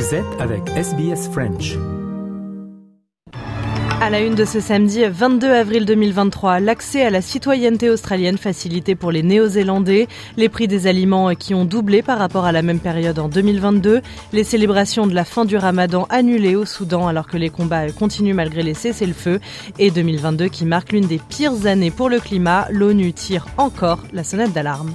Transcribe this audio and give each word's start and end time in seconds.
Vous 0.00 0.16
avec 0.38 0.66
SBS 0.70 1.28
French. 1.30 1.76
À 4.00 4.08
la 4.08 4.20
une 4.20 4.34
de 4.34 4.46
ce 4.46 4.58
samedi 4.58 5.04
22 5.04 5.46
avril 5.50 5.84
2023, 5.84 6.58
l'accès 6.60 7.02
à 7.02 7.10
la 7.10 7.20
citoyenneté 7.20 7.90
australienne 7.90 8.38
facilité 8.38 8.94
pour 8.94 9.12
les 9.12 9.22
Néo-Zélandais, 9.22 10.08
les 10.38 10.48
prix 10.48 10.68
des 10.68 10.86
aliments 10.86 11.34
qui 11.34 11.52
ont 11.52 11.66
doublé 11.66 12.00
par 12.00 12.18
rapport 12.18 12.46
à 12.46 12.52
la 12.52 12.62
même 12.62 12.80
période 12.80 13.18
en 13.18 13.28
2022, 13.28 14.00
les 14.32 14.44
célébrations 14.44 15.06
de 15.06 15.14
la 15.14 15.26
fin 15.26 15.44
du 15.44 15.58
ramadan 15.58 16.06
annulées 16.08 16.56
au 16.56 16.64
Soudan 16.64 17.06
alors 17.06 17.26
que 17.26 17.36
les 17.36 17.50
combats 17.50 17.90
continuent 17.92 18.34
malgré 18.34 18.62
les 18.62 18.74
cessez-le-feu 18.74 19.38
et 19.78 19.90
2022 19.90 20.48
qui 20.48 20.64
marque 20.64 20.92
l'une 20.92 21.06
des 21.06 21.18
pires 21.18 21.66
années 21.66 21.90
pour 21.90 22.08
le 22.08 22.20
climat, 22.20 22.68
l'ONU 22.70 23.12
tire 23.12 23.48
encore 23.58 24.00
la 24.14 24.24
sonnette 24.24 24.54
d'alarme. 24.54 24.94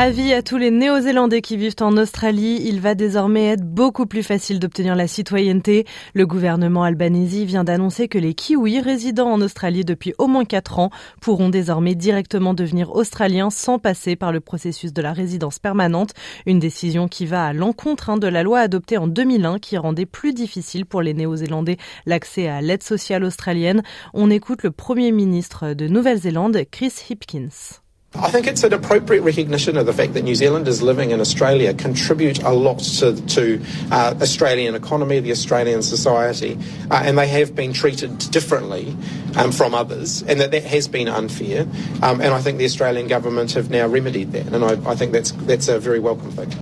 Avis 0.00 0.32
à 0.32 0.42
tous 0.42 0.58
les 0.58 0.70
Néo-Zélandais 0.70 1.40
qui 1.40 1.56
vivent 1.56 1.74
en 1.80 1.96
Australie, 1.96 2.62
il 2.64 2.80
va 2.80 2.94
désormais 2.94 3.46
être 3.46 3.64
beaucoup 3.64 4.06
plus 4.06 4.22
facile 4.22 4.60
d'obtenir 4.60 4.94
la 4.94 5.08
citoyenneté. 5.08 5.86
Le 6.14 6.24
gouvernement 6.24 6.84
albanese 6.84 7.42
vient 7.42 7.64
d'annoncer 7.64 8.06
que 8.06 8.16
les 8.16 8.32
Kiwis 8.32 8.78
résidant 8.78 9.28
en 9.28 9.40
Australie 9.40 9.84
depuis 9.84 10.14
au 10.18 10.28
moins 10.28 10.44
4 10.44 10.78
ans 10.78 10.90
pourront 11.20 11.48
désormais 11.48 11.96
directement 11.96 12.54
devenir 12.54 12.94
australiens 12.94 13.50
sans 13.50 13.80
passer 13.80 14.14
par 14.14 14.30
le 14.30 14.38
processus 14.38 14.92
de 14.92 15.02
la 15.02 15.12
résidence 15.12 15.58
permanente, 15.58 16.12
une 16.46 16.60
décision 16.60 17.08
qui 17.08 17.26
va 17.26 17.46
à 17.46 17.52
l'encontre 17.52 18.08
hein, 18.08 18.18
de 18.18 18.28
la 18.28 18.44
loi 18.44 18.60
adoptée 18.60 18.98
en 18.98 19.08
2001 19.08 19.58
qui 19.58 19.76
rendait 19.78 20.06
plus 20.06 20.32
difficile 20.32 20.86
pour 20.86 21.02
les 21.02 21.12
Néo-Zélandais 21.12 21.76
l'accès 22.06 22.46
à 22.46 22.60
l'aide 22.60 22.84
sociale 22.84 23.24
australienne. 23.24 23.82
On 24.14 24.30
écoute 24.30 24.62
le 24.62 24.70
Premier 24.70 25.10
ministre 25.10 25.74
de 25.74 25.88
Nouvelle-Zélande, 25.88 26.56
Chris 26.70 26.92
Hipkins. 27.10 27.80
I 28.20 28.30
think 28.30 28.48
it's 28.48 28.64
an 28.64 28.72
appropriate 28.72 29.22
recognition 29.22 29.76
of 29.76 29.86
the 29.86 29.92
fact 29.92 30.14
that 30.14 30.22
New 30.22 30.34
Zealanders 30.34 30.82
living 30.82 31.12
in 31.12 31.20
Australia 31.20 31.72
contribute 31.72 32.42
a 32.42 32.50
lot 32.50 32.80
to, 32.80 33.14
to 33.14 33.64
uh, 33.92 34.14
Australian 34.20 34.74
economy, 34.74 35.20
the 35.20 35.30
Australian 35.30 35.82
society, 35.82 36.58
uh, 36.90 37.00
and 37.04 37.16
they 37.16 37.28
have 37.28 37.54
been 37.54 37.72
treated 37.72 38.18
differently 38.30 38.96
um, 39.36 39.52
from 39.52 39.72
others, 39.72 40.22
and 40.24 40.40
that 40.40 40.50
that 40.50 40.64
has 40.64 40.88
been 40.88 41.06
unfair. 41.06 41.62
Um, 42.02 42.20
and 42.20 42.34
I 42.34 42.40
think 42.40 42.58
the 42.58 42.64
Australian 42.64 43.06
government 43.06 43.52
have 43.52 43.70
now 43.70 43.86
remedied 43.86 44.32
that, 44.32 44.52
and 44.52 44.64
I, 44.64 44.90
I 44.90 44.96
think 44.96 45.12
that's 45.12 45.30
that's 45.30 45.68
a 45.68 45.78
very 45.78 46.00
welcome 46.00 46.32
thing. 46.32 46.60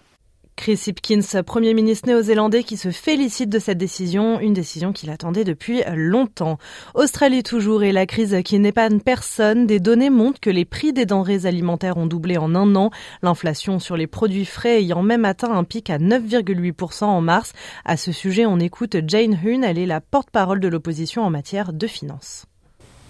Chris 0.57 0.83
Hipkins, 0.87 1.43
Premier 1.45 1.75
ministre 1.75 2.09
néo-zélandais 2.09 2.65
qui 2.65 2.77
se 2.77 2.91
félicite 2.91 3.51
de 3.51 3.59
cette 3.59 3.79
décision, 3.79 4.41
une 4.41 4.55
décision 4.55 4.93
qu'il 4.93 5.11
attendait 5.11 5.45
depuis 5.45 5.83
longtemps. 5.95 6.59
Australie 6.95 7.43
toujours 7.43 7.85
et 7.85 7.93
la 7.93 8.07
crise 8.07 8.37
qui 8.45 8.59
n'épargne 8.59 9.01
personne. 9.01 9.67
Des 9.67 9.81
données 9.81 10.11
montrent 10.11 10.41
que 10.41 10.51
les 10.51 10.65
prix 10.65 10.93
des 10.93 11.07
denrées 11.07 11.47
alimentaires 11.47 11.99
ont 11.99 12.07
doublé 12.07 12.39
en 12.39 12.55
un 12.55 12.75
an. 12.75 12.91
L'inflation 13.23 13.79
sur 13.79 13.97
les 13.97 14.07
produits 14.07 14.47
frais 14.47 14.81
ayant 14.81 15.03
même 15.03 15.25
atteint 15.25 15.53
un 15.53 15.65
pic 15.65 15.91
à 15.91 15.99
9,8% 15.99 17.05
en 17.05 17.21
mars. 17.21 17.53
À 17.85 17.97
ce 17.97 18.11
sujet, 18.11 18.47
on 18.47 18.59
écoute 18.59 18.97
Jane 19.07 19.39
Huhn, 19.45 19.63
elle 19.63 19.79
est 19.79 19.87
la 19.87 20.01
porte-parole 20.01 20.61
de 20.61 20.69
l'opposition 20.69 21.23
en 21.23 21.31
matière 21.31 21.73
de 21.73 21.87
finances. 21.87 22.47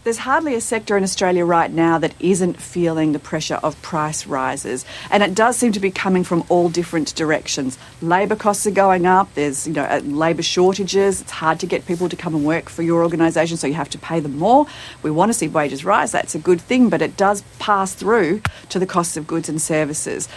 There's 0.07 0.19
hardly 0.19 0.55
a 0.55 0.61
sector 0.61 0.97
in 0.97 1.03
Australia 1.03 1.45
right 1.45 1.69
now 1.69 1.99
that 1.99 2.15
isn't 2.21 2.63
feeling 2.63 3.11
the 3.11 3.19
pressure 3.19 3.59
of 3.65 3.75
price 3.83 4.25
rises, 4.25 4.85
and 5.11 5.21
it 5.21 5.35
does 5.35 5.57
seem 5.57 5.73
to 5.73 5.81
be 5.81 5.91
coming 5.91 6.23
from 6.23 6.45
all 6.49 6.69
different 6.69 7.13
directions. 7.17 7.77
Labour 8.01 8.37
costs 8.37 8.65
are 8.69 8.71
going 8.71 9.05
up. 9.05 9.29
There's 9.35 9.67
you 9.67 9.73
know 9.73 9.83
uh, 9.83 9.99
labour 10.05 10.45
shortages. 10.45 11.21
It's 11.23 11.33
hard 11.33 11.59
to 11.59 11.67
get 11.67 11.87
people 11.87 12.09
to 12.09 12.15
come 12.15 12.37
and 12.37 12.47
work 12.47 12.69
for 12.69 12.85
your 12.85 13.03
organisation, 13.03 13.57
so 13.57 13.67
you 13.67 13.75
have 13.75 13.91
to 13.91 13.99
pay 13.99 14.21
them 14.21 14.39
more. 14.39 14.67
We 15.03 15.11
want 15.11 15.31
to 15.31 15.35
see 15.35 15.49
wages 15.49 15.85
rise. 15.85 16.13
That's 16.13 16.37
a 16.37 16.39
good 16.39 16.61
thing, 16.61 16.89
but 16.89 17.03
it 17.03 17.17
does 17.17 17.43
pass 17.59 17.93
through 17.93 18.43
to 18.69 18.79
the 18.79 18.87
costs 18.87 19.17
of 19.17 19.27
goods 19.27 19.49
and 19.49 19.61
services. 19.61 20.29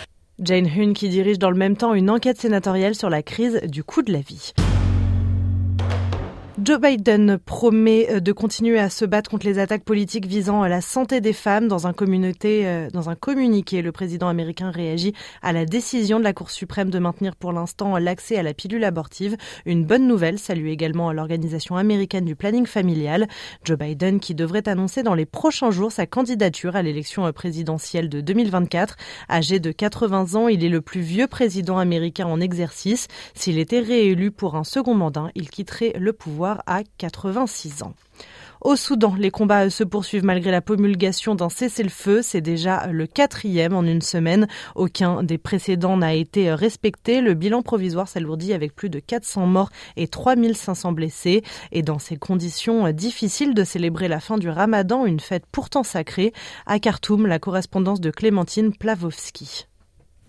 Jane 0.42 0.66
Huhn 0.66 0.96
qui 0.96 1.10
dirige 1.10 1.38
dans 1.38 1.52
le 1.52 1.58
même 1.58 1.76
temps 1.76 1.94
une 1.94 2.10
enquête 2.10 2.42
sénatoriale 2.42 2.96
sur 2.96 3.12
la 3.12 3.22
crise 3.22 3.62
du 3.68 3.84
coût 3.84 4.02
de 4.02 4.14
la 4.14 4.22
vie. 4.22 4.52
Joe 6.62 6.78
Biden 6.82 7.38
promet 7.38 8.08
euh, 8.10 8.20
de 8.20 8.34
continuer 8.34 8.80
à 8.80 8.90
se 8.90 9.06
battre 9.06 9.30
contre 9.30 9.46
les 9.46 9.60
attaques 9.60 9.86
politiques 9.86 10.26
visant 10.26 10.66
la 10.66 10.82
santé 10.82 11.22
des 11.22 11.32
femmes. 11.32 11.70
Dans 11.70 11.88
un, 11.88 11.94
communauté, 11.94 12.68
euh, 12.68 12.90
dans 12.92 13.10
un 13.10 13.16
communiqué, 13.16 13.82
le 13.82 13.94
président 13.94 14.28
américain 14.28 14.70
réagit 14.70 15.14
à 15.42 15.54
la 15.54 15.66
décision 15.66 16.20
de 16.20 16.26
la 16.26 16.34
Cour 16.34 16.50
suprême 16.50 16.90
de 16.90 17.00
maintenir 17.00 17.38
pour 17.38 17.54
l'instant 17.54 17.98
l'accès 17.98 18.38
à 18.38 18.44
la 18.44 18.54
pilule 18.54 18.84
abortive. 18.84 19.38
Une 19.66 19.86
bonne 19.86 20.06
nouvelle 20.06 20.38
salue 20.38 20.68
également 20.68 21.14
l'Organisation 21.14 21.78
américaine 21.78 22.26
du 22.26 22.36
planning 22.36 22.66
familial. 22.66 23.28
Joe 23.64 23.78
Biden 23.78 24.20
qui 24.20 24.36
devrait 24.36 24.68
annoncer 24.68 25.02
dans 25.02 25.16
les 25.16 25.26
prochains 25.26 25.72
jours 25.72 25.94
sa 25.94 26.08
candidature 26.08 26.76
à 26.76 26.82
l'élection 26.82 27.32
présidentielle 27.32 28.10
de 28.10 28.20
2024. 28.20 28.98
Âgé 29.30 29.60
de 29.60 29.72
80 29.72 30.36
ans, 30.36 30.48
il 30.50 30.66
est 30.66 30.70
le 30.70 30.82
plus 30.82 31.02
vieux 31.02 31.28
président 31.28 31.78
américain 31.78 32.26
en 32.26 32.42
exercice. 32.42 33.08
S'il 33.34 33.60
était 33.60 33.80
réélu 33.80 34.32
pour 34.32 34.56
un 34.56 34.66
second 34.66 34.96
mandat, 34.96 35.30
il 35.36 35.50
quitterait 35.50 35.94
le 35.98 36.12
pouvoir 36.12 36.49
à 36.66 36.82
86 36.98 37.84
ans. 37.84 37.94
Au 38.62 38.76
Soudan, 38.76 39.16
les 39.18 39.32
combats 39.32 39.70
se 39.70 39.86
poursuivent 39.86 40.26
malgré 40.26 40.52
la 40.52 40.60
promulgation 40.60 41.34
d'un 41.34 41.48
cessez-le-feu. 41.48 42.22
C'est 42.22 42.42
déjà 42.42 42.88
le 42.88 43.08
quatrième 43.08 43.74
en 43.74 43.84
une 43.84 44.02
semaine. 44.02 44.48
Aucun 44.76 45.24
des 45.24 45.38
précédents 45.38 45.96
n'a 45.96 46.14
été 46.14 46.54
respecté. 46.54 47.22
Le 47.22 47.36
bilan 47.36 47.62
provisoire 47.62 48.10
s'alourdit 48.10 48.52
avec 48.52 48.76
plus 48.76 48.90
de 48.90 49.00
400 49.00 49.46
morts 49.46 49.70
et 49.96 50.10
3500 50.10 50.92
blessés. 50.92 51.42
Et 51.72 51.84
dans 51.84 52.00
ces 52.00 52.18
conditions 52.18 52.92
difficiles 52.92 53.54
de 53.54 53.64
célébrer 53.64 54.10
la 54.10 54.20
fin 54.20 54.38
du 54.38 54.50
ramadan, 54.50 55.06
une 55.06 55.22
fête 55.22 55.46
pourtant 55.50 55.84
sacrée, 55.84 56.34
à 56.66 56.80
Khartoum, 56.80 57.28
la 57.28 57.40
correspondance 57.40 58.02
de 58.02 58.12
Clémentine 58.12 58.76
Plavovski. 58.76 59.69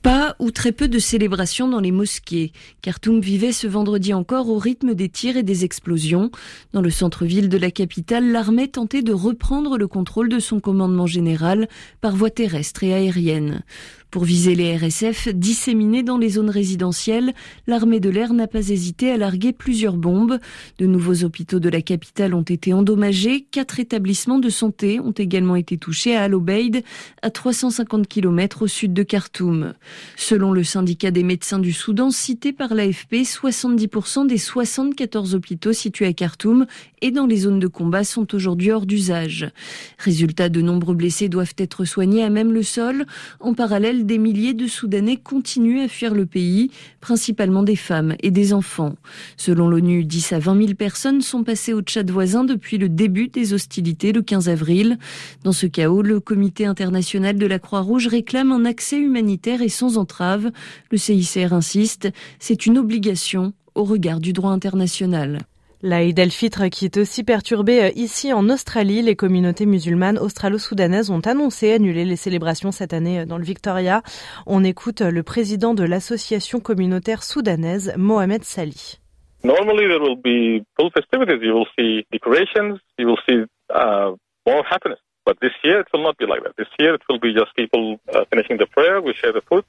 Pas 0.03 0.35
ou 0.39 0.51
très 0.51 0.73
peu 0.73 0.89
de 0.89 0.99
célébrations 0.99 1.69
dans 1.69 1.81
les 1.81 1.91
mosquées. 1.91 2.53
Khartoum 2.81 3.21
vivait 3.21 3.53
ce 3.53 3.67
vendredi 3.67 4.15
encore 4.15 4.49
au 4.49 4.57
rythme 4.57 4.95
des 4.95 5.11
tirs 5.11 5.37
et 5.37 5.43
des 5.43 5.65
explosions. 5.65 6.31
Dans 6.73 6.81
le 6.81 6.89
centre-ville 6.89 7.51
de 7.51 7.59
la 7.59 7.71
capitale, 7.71 8.33
l'armée 8.33 8.69
tentait 8.69 9.03
de 9.03 9.13
reprendre 9.13 9.77
le 9.77 9.87
contrôle 9.87 10.31
de 10.31 10.39
son 10.39 10.59
commandement 10.59 11.07
général 11.07 11.69
par 12.01 12.17
voie 12.17 12.31
terrestre 12.31 12.83
et 12.83 12.95
aérienne. 12.95 13.63
Pour 14.11 14.25
viser 14.25 14.57
les 14.57 14.77
RSF 14.77 15.29
disséminés 15.29 16.03
dans 16.03 16.19
les 16.19 16.31
zones 16.31 16.51
résidentielles, 16.51 17.33
l'armée 17.69 18.01
de 18.01 18.11
l'air 18.11 18.33
n'a 18.33 18.49
pas 18.49 18.71
hésité 18.71 19.13
à 19.13 19.17
larguer 19.17 19.53
plusieurs 19.53 19.97
bombes. 19.97 20.39
De 20.79 20.87
nouveaux 20.87 21.23
hôpitaux 21.23 21.61
de 21.61 21.69
la 21.69 21.81
capitale 21.81 22.35
ont 22.35 22.43
été 22.43 22.73
endommagés. 22.73 23.47
Quatre 23.53 23.79
établissements 23.79 24.41
de 24.41 24.49
santé 24.49 24.99
ont 24.99 25.13
également 25.13 25.55
été 25.55 25.79
touchés 25.79 26.17
à 26.17 26.25
Al 26.25 26.35
Obeid, 26.35 26.83
à 27.23 27.31
350 27.31 28.09
km 28.09 28.63
au 28.63 28.67
sud 28.67 28.93
de 28.95 29.05
Khartoum. 29.05 29.75
Selon 30.17 30.51
le 30.51 30.65
syndicat 30.65 31.13
des 31.13 31.23
médecins 31.23 31.61
du 31.61 31.73
Soudan 31.73 32.11
cité 32.11 32.53
par 32.53 32.75
l'AFP, 32.75 33.23
70% 33.23 34.27
des 34.27 34.39
74 34.39 35.37
hôpitaux 35.37 35.73
situés 35.73 36.07
à 36.07 36.13
Khartoum 36.13 36.67
et 37.01 37.13
dans 37.13 37.27
les 37.27 37.37
zones 37.37 37.61
de 37.61 37.69
combat 37.69 38.03
sont 38.03 38.35
aujourd'hui 38.35 38.73
hors 38.73 38.87
d'usage. 38.87 39.53
Résultat, 39.99 40.49
de 40.49 40.63
nombreux 40.63 40.97
blessés 40.97 41.29
doivent 41.29 41.55
être 41.59 41.85
soignés 41.85 42.25
à 42.25 42.31
même 42.31 42.53
le 42.53 42.65
sol. 42.65 43.07
En 43.39 43.55
parallèle, 43.55 44.00
des 44.05 44.19
milliers 44.19 44.55
de 44.55 44.67
Soudanais 44.67 45.17
continuent 45.17 45.83
à 45.83 45.89
fuir 45.89 46.15
le 46.15 46.27
pays, 46.27 46.71
principalement 47.01 47.63
des 47.63 47.77
femmes 47.77 48.15
et 48.23 48.31
des 48.31 48.53
enfants. 48.53 48.95
Selon 49.37 49.69
l'ONU, 49.69 50.05
10 50.05 50.33
à 50.33 50.39
20 50.39 50.59
000 50.59 50.75
personnes 50.75 51.21
sont 51.21 51.45
passées 51.45 51.73
au 51.73 51.83
Tchad 51.83 52.11
voisin 52.11 52.45
depuis 52.45 52.79
le 52.79 52.89
début 52.89 53.29
des 53.29 53.53
hostilités 53.53 54.13
le 54.13 54.23
15 54.23 54.49
avril. 54.49 54.99
Dans 55.45 55.53
ce 55.53 55.67
chaos, 55.67 56.03
le 56.03 56.21
Comité 56.21 56.67
international 56.67 57.37
de 57.37 57.47
la 57.47 57.59
Croix-Rouge 57.59 58.07
réclame 58.07 58.53
un 58.53 58.65
accès 58.65 58.99
humanitaire 58.99 59.63
et 59.63 59.69
sans 59.69 59.99
entrave. 59.99 60.51
Le 60.91 60.99
CICR 60.99 61.53
insiste, 61.53 62.09
c'est 62.39 62.67
une 62.67 62.79
obligation 62.79 63.53
au 63.75 63.85
regard 63.85 64.21
du 64.21 64.33
droit 64.33 64.51
international. 64.51 65.41
L'Aïd 65.83 66.19
el-Fitr 66.19 66.69
qui 66.69 66.85
est 66.85 66.99
aussi 66.99 67.25
perturbée 67.25 67.85
euh, 67.85 67.91
ici 67.95 68.35
en 68.35 68.51
Australie, 68.51 69.01
les 69.01 69.17
communautés 69.17 69.65
musulmanes 69.65 70.19
australo-soudanaises 70.19 71.11
ont 71.11 71.21
annoncé 71.21 71.73
annuler 71.73 72.05
les 72.05 72.17
célébrations 72.17 72.71
cette 72.71 72.93
année 72.93 73.21
euh, 73.21 73.25
dans 73.25 73.39
le 73.39 73.45
Victoria. 73.45 74.03
On 74.47 74.63
écoute 74.63 75.01
euh, 75.01 75.11
le 75.11 75.23
président 75.23 75.73
de 75.73 75.83
l'association 75.83 76.61
communautaire 76.61 77.23
soudanaise, 77.23 77.95
Mohamed 77.97 78.45
Sali. 78.45 79.01
Normally 79.43 79.89
there 79.89 80.03
will 80.03 80.21
be 80.21 80.63
full 80.77 80.91
festivities. 80.93 81.41
You 81.41 81.55
will 81.55 81.69
see 81.79 82.05
decorations. 82.13 82.79
You 82.99 83.07
will 83.07 83.21
see 83.27 83.47
uh, 83.75 84.13
more 84.47 84.63
happiness. 84.71 84.99
But 85.25 85.39
this 85.41 85.53
year 85.65 85.81
it 85.81 85.87
will 85.95 86.03
not 86.03 86.19
be 86.19 86.27
like 86.27 86.43
that. 86.43 86.53
This 86.59 86.69
year 86.79 86.95
it 86.95 87.03
will 87.09 87.19
be 87.19 87.33
just 87.33 87.57
people 87.57 87.99
uh, 88.13 88.25
finishing 88.29 88.59
the 88.59 88.67
prayer. 88.67 89.01
We 89.01 89.15
share 89.15 89.33
the 89.33 89.41
food. 89.49 89.65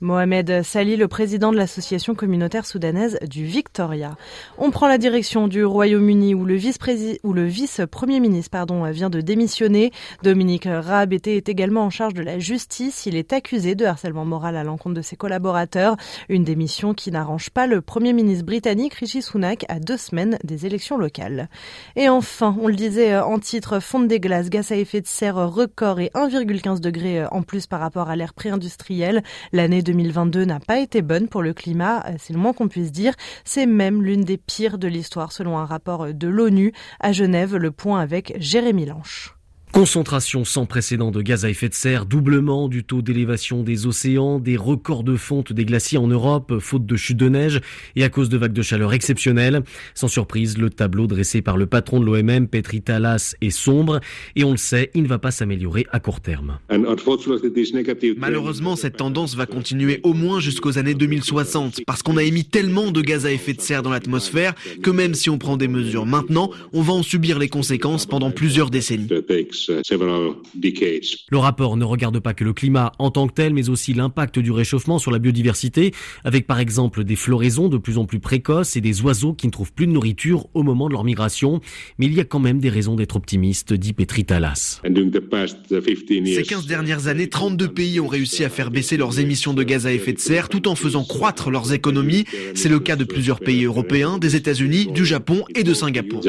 Mohamed 0.00 0.62
Sali, 0.62 0.96
le 0.96 1.08
président 1.08 1.52
de 1.52 1.56
l'association 1.56 2.14
communautaire 2.14 2.66
soudanaise 2.66 3.18
du 3.26 3.46
Victoria. 3.46 4.16
On 4.58 4.70
prend 4.70 4.88
la 4.88 4.98
direction 4.98 5.48
du 5.48 5.64
Royaume-Uni 5.64 6.34
où 6.34 6.44
le 6.44 6.54
vice-premier 6.54 8.20
ministre 8.20 8.50
pardon, 8.50 8.84
vient 8.90 9.08
de 9.08 9.22
démissionner. 9.22 9.92
Dominique 10.22 10.68
Raab 10.70 11.14
était 11.14 11.38
également 11.38 11.82
en 11.82 11.90
charge 11.90 12.12
de 12.12 12.22
la 12.22 12.38
justice. 12.38 13.06
Il 13.06 13.16
est 13.16 13.32
accusé 13.32 13.74
de 13.74 13.86
harcèlement 13.86 14.26
moral 14.26 14.56
à 14.56 14.64
l'encontre 14.64 14.96
de 14.96 15.02
ses 15.02 15.16
collaborateurs. 15.16 15.96
Une 16.28 16.44
démission 16.44 16.92
qui 16.92 17.10
n'arrange 17.10 17.48
pas 17.48 17.66
le 17.66 17.80
premier 17.80 18.12
ministre 18.12 18.44
britannique 18.44 18.94
Rishi 18.94 19.22
Sunak 19.22 19.64
à 19.68 19.80
deux 19.80 19.96
semaines 19.96 20.38
des 20.44 20.66
élections 20.66 20.98
locales. 20.98 21.48
Et 21.96 22.10
enfin, 22.10 22.54
on 22.60 22.68
le 22.68 22.74
disait 22.74 23.16
en 23.18 23.38
titre, 23.38 23.80
fonte 23.80 24.08
des 24.08 24.20
glaces, 24.20 24.50
gaz 24.50 24.72
à 24.72 24.76
effet 24.76 25.00
de 25.00 25.06
serre 25.06 25.48
record 25.48 26.00
et 26.00 26.10
1,15 26.14 26.80
degrés 26.80 27.24
en 27.30 27.40
plus 27.40 27.66
par 27.66 27.80
rapport 27.80 28.10
à 28.10 28.16
l'ère 28.16 28.34
pré-industrielle. 28.34 29.22
L'année 29.52 29.85
2022 29.86 30.44
n'a 30.44 30.58
pas 30.60 30.80
été 30.80 31.00
bonne 31.00 31.28
pour 31.28 31.42
le 31.42 31.54
climat, 31.54 32.04
euh, 32.06 32.16
c'est 32.18 32.32
le 32.32 32.40
moins 32.40 32.52
qu'on 32.52 32.68
puisse 32.68 32.90
dire. 32.90 33.14
C'est 33.44 33.66
même 33.66 34.02
l'une 34.02 34.24
des 34.24 34.36
pires 34.36 34.78
de 34.78 34.88
l'histoire 34.88 35.32
selon 35.32 35.58
un 35.58 35.64
rapport 35.64 36.12
de 36.12 36.28
l'ONU. 36.28 36.72
À 37.00 37.12
Genève, 37.12 37.56
le 37.56 37.70
point 37.70 38.00
avec 38.00 38.34
Jérémy 38.38 38.86
Lanche. 38.86 39.35
Concentration 39.76 40.46
sans 40.46 40.64
précédent 40.64 41.10
de 41.10 41.20
gaz 41.20 41.44
à 41.44 41.50
effet 41.50 41.68
de 41.68 41.74
serre, 41.74 42.06
doublement 42.06 42.70
du 42.70 42.82
taux 42.82 43.02
d'élévation 43.02 43.62
des 43.62 43.86
océans, 43.86 44.38
des 44.38 44.56
records 44.56 45.04
de 45.04 45.16
fonte 45.16 45.52
des 45.52 45.66
glaciers 45.66 45.98
en 45.98 46.06
Europe, 46.06 46.60
faute 46.60 46.86
de 46.86 46.96
chute 46.96 47.18
de 47.18 47.28
neige 47.28 47.60
et 47.94 48.02
à 48.02 48.08
cause 48.08 48.30
de 48.30 48.38
vagues 48.38 48.54
de 48.54 48.62
chaleur 48.62 48.94
exceptionnelles. 48.94 49.64
Sans 49.94 50.08
surprise, 50.08 50.56
le 50.56 50.70
tableau 50.70 51.06
dressé 51.06 51.42
par 51.42 51.58
le 51.58 51.66
patron 51.66 52.00
de 52.00 52.06
l'OMM, 52.06 52.48
Petri 52.48 52.80
Talas, 52.80 53.34
est 53.42 53.50
sombre 53.50 54.00
et 54.34 54.44
on 54.44 54.52
le 54.52 54.56
sait, 54.56 54.90
il 54.94 55.02
ne 55.02 55.08
va 55.08 55.18
pas 55.18 55.30
s'améliorer 55.30 55.86
à 55.92 56.00
court 56.00 56.22
terme. 56.22 56.58
Malheureusement, 58.16 58.76
cette 58.76 58.96
tendance 58.96 59.36
va 59.36 59.44
continuer 59.44 60.00
au 60.04 60.14
moins 60.14 60.40
jusqu'aux 60.40 60.78
années 60.78 60.94
2060 60.94 61.82
parce 61.86 62.02
qu'on 62.02 62.16
a 62.16 62.22
émis 62.22 62.46
tellement 62.46 62.92
de 62.92 63.02
gaz 63.02 63.26
à 63.26 63.30
effet 63.30 63.52
de 63.52 63.60
serre 63.60 63.82
dans 63.82 63.90
l'atmosphère 63.90 64.54
que 64.82 64.90
même 64.90 65.12
si 65.12 65.28
on 65.28 65.36
prend 65.36 65.58
des 65.58 65.68
mesures 65.68 66.06
maintenant, 66.06 66.50
on 66.72 66.80
va 66.80 66.94
en 66.94 67.02
subir 67.02 67.38
les 67.38 67.50
conséquences 67.50 68.06
pendant 68.06 68.30
plusieurs 68.30 68.70
décennies. 68.70 69.08
Le 71.30 71.38
rapport 71.38 71.76
ne 71.76 71.84
regarde 71.84 72.18
pas 72.20 72.34
que 72.34 72.44
le 72.44 72.52
climat 72.52 72.92
en 72.98 73.10
tant 73.10 73.26
que 73.26 73.34
tel, 73.34 73.52
mais 73.52 73.68
aussi 73.68 73.94
l'impact 73.94 74.38
du 74.38 74.50
réchauffement 74.50 74.98
sur 74.98 75.10
la 75.10 75.18
biodiversité, 75.18 75.92
avec 76.24 76.46
par 76.46 76.60
exemple 76.60 77.04
des 77.04 77.16
floraisons 77.16 77.68
de 77.68 77.78
plus 77.78 77.98
en 77.98 78.04
plus 78.04 78.20
précoces 78.20 78.76
et 78.76 78.80
des 78.80 79.02
oiseaux 79.02 79.34
qui 79.34 79.46
ne 79.46 79.52
trouvent 79.52 79.72
plus 79.72 79.86
de 79.86 79.92
nourriture 79.92 80.46
au 80.54 80.62
moment 80.62 80.88
de 80.88 80.92
leur 80.92 81.04
migration. 81.04 81.60
Mais 81.98 82.06
il 82.06 82.14
y 82.14 82.20
a 82.20 82.24
quand 82.24 82.38
même 82.38 82.58
des 82.58 82.68
raisons 82.68 82.94
d'être 82.94 83.16
optimiste, 83.16 83.72
dit 83.72 83.92
Petri 83.92 84.24
Talas. 84.24 84.80
Ces 84.84 86.42
15 86.42 86.66
dernières 86.66 87.08
années, 87.08 87.28
32 87.28 87.68
pays 87.68 88.00
ont 88.00 88.06
réussi 88.06 88.44
à 88.44 88.48
faire 88.48 88.70
baisser 88.70 88.96
leurs 88.96 89.18
émissions 89.18 89.54
de 89.54 89.62
gaz 89.62 89.86
à 89.86 89.92
effet 89.92 90.12
de 90.12 90.18
serre 90.18 90.48
tout 90.48 90.68
en 90.68 90.74
faisant 90.74 91.04
croître 91.04 91.50
leurs 91.50 91.72
économies. 91.72 92.24
C'est 92.54 92.68
le 92.68 92.78
cas 92.78 92.96
de 92.96 93.04
plusieurs 93.04 93.40
pays 93.40 93.64
européens, 93.64 94.18
des 94.18 94.36
États-Unis, 94.36 94.86
du 94.92 95.04
Japon 95.04 95.44
et 95.54 95.64
de 95.64 95.74
Singapour. 95.74 96.22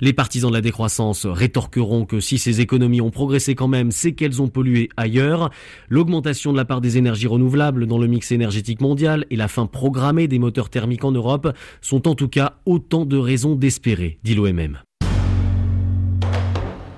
Les 0.00 0.12
partisans 0.12 0.50
de 0.50 0.54
la 0.54 0.60
décroissance 0.60 0.81
croissance 0.82 1.26
rétorqueront 1.26 2.06
que 2.06 2.18
si 2.18 2.38
ces 2.38 2.60
économies 2.60 3.00
ont 3.00 3.12
progressé 3.12 3.54
quand 3.54 3.68
même, 3.68 3.92
c'est 3.92 4.14
qu'elles 4.14 4.42
ont 4.42 4.48
pollué 4.48 4.88
ailleurs. 4.96 5.50
L'augmentation 5.88 6.50
de 6.50 6.56
la 6.56 6.64
part 6.64 6.80
des 6.80 6.98
énergies 6.98 7.28
renouvelables 7.28 7.86
dans 7.86 7.98
le 7.98 8.08
mix 8.08 8.32
énergétique 8.32 8.80
mondial 8.80 9.24
et 9.30 9.36
la 9.36 9.46
fin 9.46 9.66
programmée 9.66 10.26
des 10.26 10.40
moteurs 10.40 10.70
thermiques 10.70 11.04
en 11.04 11.12
Europe 11.12 11.56
sont 11.82 12.08
en 12.08 12.16
tout 12.16 12.26
cas 12.26 12.54
autant 12.66 13.04
de 13.04 13.16
raisons 13.16 13.54
d'espérer, 13.54 14.18
dit 14.24 14.34
l'OMM. 14.34 14.78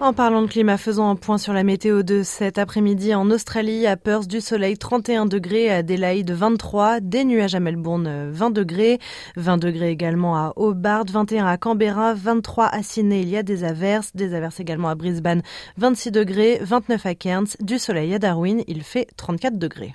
En 0.04 0.12
parlant 0.12 0.42
de 0.42 0.48
climat, 0.48 0.76
faisons 0.76 1.08
un 1.08 1.16
point 1.16 1.38
sur 1.38 1.54
la 1.54 1.64
météo 1.64 2.02
de 2.02 2.22
cet 2.22 2.58
après-midi 2.58 3.14
en 3.14 3.30
Australie, 3.30 3.86
à 3.86 3.96
Perth 3.96 4.26
du 4.26 4.42
soleil 4.42 4.76
31 4.76 5.24
degrés, 5.24 5.70
à 5.70 5.76
Adelaide 5.76 6.30
23, 6.30 7.00
des 7.00 7.24
nuages 7.24 7.54
à 7.54 7.60
Melbourne 7.60 8.28
20 8.30 8.50
degrés, 8.50 8.98
20 9.36 9.56
degrés 9.56 9.88
également 9.88 10.36
à 10.36 10.52
Hobart, 10.56 11.06
21 11.10 11.46
à 11.46 11.56
Canberra, 11.56 12.12
23 12.12 12.66
à 12.66 12.82
Sydney, 12.82 13.22
il 13.22 13.30
y 13.30 13.38
a 13.38 13.42
des 13.42 13.64
averses, 13.64 14.14
des 14.14 14.34
averses 14.34 14.60
également 14.60 14.90
à 14.90 14.94
Brisbane 14.94 15.40
26 15.78 16.10
degrés, 16.10 16.58
29 16.60 17.06
à 17.06 17.14
Cairns, 17.14 17.56
du 17.60 17.78
soleil 17.78 18.12
à 18.12 18.18
Darwin, 18.18 18.62
il 18.68 18.82
fait 18.82 19.08
34 19.16 19.58
degrés. 19.58 19.94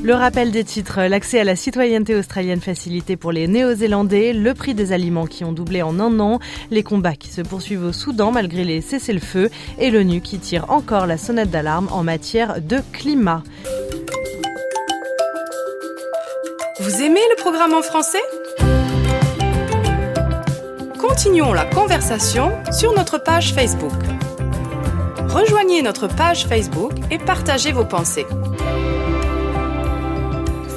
Le 0.00 0.14
rappel 0.14 0.52
des 0.52 0.62
titres, 0.62 1.02
l'accès 1.02 1.40
à 1.40 1.44
la 1.44 1.56
citoyenneté 1.56 2.14
australienne 2.14 2.60
facilité 2.60 3.16
pour 3.16 3.32
les 3.32 3.48
Néo-Zélandais, 3.48 4.32
le 4.32 4.54
prix 4.54 4.72
des 4.72 4.92
aliments 4.92 5.26
qui 5.26 5.44
ont 5.44 5.52
doublé 5.52 5.82
en 5.82 5.98
un 5.98 6.20
an, 6.20 6.38
les 6.70 6.84
combats 6.84 7.16
qui 7.16 7.28
se 7.28 7.40
poursuivent 7.40 7.84
au 7.84 7.92
Soudan 7.92 8.30
malgré 8.30 8.62
les 8.62 8.80
cessez-le-feu 8.80 9.50
et 9.78 9.90
l'ONU 9.90 10.20
qui 10.20 10.38
tire 10.38 10.70
encore 10.70 11.06
la 11.06 11.18
sonnette 11.18 11.50
d'alarme 11.50 11.88
en 11.90 12.04
matière 12.04 12.60
de 12.60 12.78
climat. 12.92 13.42
Vous 16.80 17.02
aimez 17.02 17.20
le 17.30 17.36
programme 17.36 17.74
en 17.74 17.82
français? 17.82 18.22
Continuons 21.00 21.52
la 21.52 21.64
conversation 21.64 22.52
sur 22.70 22.94
notre 22.94 23.18
page 23.18 23.52
Facebook. 23.52 23.92
Rejoignez 25.28 25.82
notre 25.82 26.06
page 26.06 26.46
Facebook 26.46 26.92
et 27.10 27.18
partagez 27.18 27.72
vos 27.72 27.84
pensées 27.84 28.26